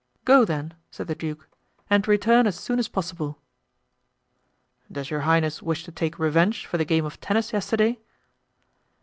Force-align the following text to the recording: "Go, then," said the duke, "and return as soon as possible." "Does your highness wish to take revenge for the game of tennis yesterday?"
"Go, 0.25 0.45
then," 0.45 0.73
said 0.89 1.05
the 1.05 1.13
duke, 1.13 1.47
"and 1.87 2.07
return 2.07 2.47
as 2.47 2.59
soon 2.59 2.79
as 2.79 2.87
possible." 2.87 3.37
"Does 4.91 5.11
your 5.11 5.19
highness 5.29 5.61
wish 5.61 5.83
to 5.83 5.91
take 5.91 6.17
revenge 6.17 6.65
for 6.65 6.79
the 6.79 6.85
game 6.85 7.05
of 7.05 7.19
tennis 7.21 7.53
yesterday?" 7.53 7.99